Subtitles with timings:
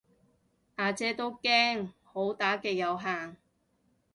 [0.77, 3.37] 呀姐都驚好打極有限